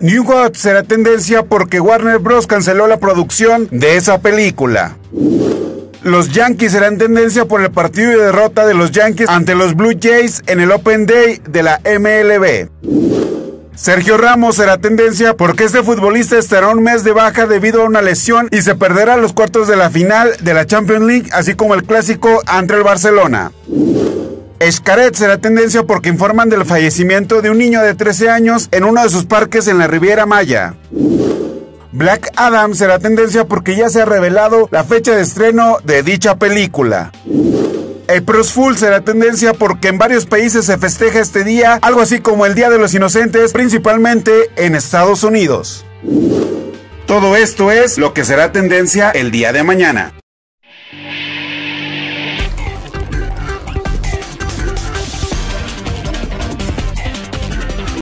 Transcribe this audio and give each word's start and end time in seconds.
New 0.00 0.24
God 0.24 0.54
será 0.54 0.82
tendencia 0.82 1.42
porque 1.44 1.80
Warner 1.80 2.18
Bros. 2.18 2.46
canceló 2.46 2.86
la 2.86 2.98
producción 2.98 3.68
de 3.70 3.96
esa 3.96 4.22
película. 4.22 4.96
Los 6.02 6.32
Yankees 6.32 6.72
serán 6.72 6.96
tendencia 6.96 7.44
por 7.44 7.60
el 7.60 7.70
partido 7.70 8.12
de 8.12 8.26
derrota 8.26 8.66
de 8.66 8.72
los 8.72 8.90
Yankees 8.90 9.28
ante 9.28 9.54
los 9.54 9.74
Blue 9.74 9.98
Jays 10.00 10.42
en 10.46 10.60
el 10.60 10.70
Open 10.70 11.04
Day 11.04 11.42
de 11.46 11.62
la 11.62 11.80
MLB. 11.84 12.70
Sergio 13.76 14.16
Ramos 14.16 14.56
será 14.56 14.78
tendencia 14.78 15.36
porque 15.36 15.64
este 15.64 15.82
futbolista 15.82 16.38
estará 16.38 16.68
un 16.70 16.82
mes 16.82 17.04
de 17.04 17.12
baja 17.12 17.46
debido 17.46 17.82
a 17.82 17.84
una 17.84 18.00
lesión 18.00 18.48
y 18.50 18.62
se 18.62 18.74
perderá 18.74 19.18
los 19.18 19.34
cuartos 19.34 19.68
de 19.68 19.76
la 19.76 19.90
final 19.90 20.32
de 20.40 20.54
la 20.54 20.66
Champions 20.66 21.04
League, 21.04 21.28
así 21.32 21.54
como 21.54 21.74
el 21.74 21.84
clásico 21.84 22.42
ante 22.46 22.72
el 22.72 22.82
Barcelona. 22.82 23.52
Escaret 24.60 25.14
será 25.14 25.36
tendencia 25.38 25.82
porque 25.82 26.08
informan 26.08 26.48
del 26.48 26.64
fallecimiento 26.64 27.42
de 27.42 27.50
un 27.50 27.58
niño 27.58 27.82
de 27.82 27.94
13 27.94 28.30
años 28.30 28.68
en 28.70 28.84
uno 28.84 29.02
de 29.02 29.10
sus 29.10 29.26
parques 29.26 29.68
en 29.68 29.76
la 29.76 29.86
Riviera 29.86 30.24
Maya. 30.24 30.74
Black 31.92 32.30
Adam 32.36 32.74
será 32.74 32.98
tendencia 32.98 33.44
porque 33.44 33.76
ya 33.76 33.90
se 33.90 34.00
ha 34.00 34.06
revelado 34.06 34.68
la 34.70 34.84
fecha 34.84 35.14
de 35.14 35.22
estreno 35.22 35.78
de 35.84 36.02
dicha 36.02 36.36
película. 36.36 37.12
El 38.08 38.24
Full 38.24 38.76
será 38.76 39.00
tendencia 39.00 39.52
porque 39.52 39.88
en 39.88 39.98
varios 39.98 40.26
países 40.26 40.66
se 40.66 40.78
festeja 40.78 41.20
este 41.20 41.42
día, 41.42 41.78
algo 41.82 42.00
así 42.00 42.20
como 42.20 42.46
el 42.46 42.54
Día 42.54 42.70
de 42.70 42.78
los 42.78 42.94
Inocentes, 42.94 43.52
principalmente 43.52 44.50
en 44.56 44.74
Estados 44.76 45.24
Unidos. 45.24 45.84
Todo 47.06 47.36
esto 47.36 47.70
es 47.70 47.98
lo 47.98 48.14
que 48.14 48.24
será 48.24 48.52
tendencia 48.52 49.10
el 49.10 49.30
día 49.30 49.52
de 49.52 49.62
mañana. 49.62 50.12